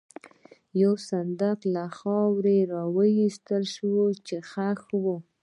[0.81, 3.95] یو صندوق له خاورې را وایستل شو،
[4.27, 5.05] چې ښخ و.